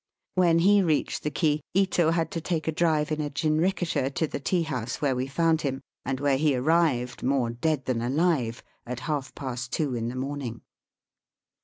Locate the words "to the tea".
4.15-4.63